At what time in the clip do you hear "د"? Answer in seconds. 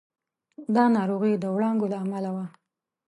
1.37-1.45